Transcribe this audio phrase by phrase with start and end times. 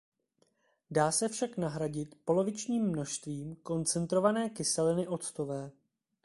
[0.91, 5.71] Dá se však nahradit polovičním množstvím koncentrované kyseliny octové.